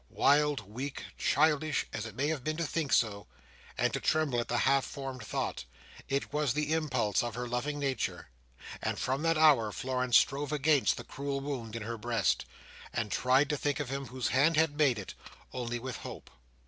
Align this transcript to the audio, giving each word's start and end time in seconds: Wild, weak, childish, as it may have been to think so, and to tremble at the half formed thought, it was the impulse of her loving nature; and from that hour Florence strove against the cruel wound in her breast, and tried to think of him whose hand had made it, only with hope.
Wild, 0.09 0.61
weak, 0.61 1.03
childish, 1.15 1.85
as 1.93 2.07
it 2.07 2.15
may 2.15 2.29
have 2.29 2.43
been 2.43 2.57
to 2.57 2.65
think 2.65 2.91
so, 2.91 3.27
and 3.77 3.93
to 3.93 3.99
tremble 3.99 4.39
at 4.39 4.47
the 4.47 4.57
half 4.57 4.83
formed 4.83 5.23
thought, 5.23 5.63
it 6.09 6.33
was 6.33 6.53
the 6.55 6.73
impulse 6.73 7.21
of 7.21 7.35
her 7.35 7.47
loving 7.47 7.77
nature; 7.77 8.29
and 8.81 8.97
from 8.97 9.21
that 9.21 9.37
hour 9.37 9.71
Florence 9.71 10.17
strove 10.17 10.51
against 10.51 10.97
the 10.97 11.03
cruel 11.03 11.39
wound 11.39 11.75
in 11.75 11.83
her 11.83 11.99
breast, 11.99 12.45
and 12.91 13.11
tried 13.11 13.47
to 13.49 13.57
think 13.57 13.79
of 13.79 13.89
him 13.89 14.07
whose 14.07 14.29
hand 14.29 14.57
had 14.57 14.75
made 14.75 14.97
it, 14.97 15.13
only 15.53 15.77
with 15.77 15.97
hope. 15.97 16.31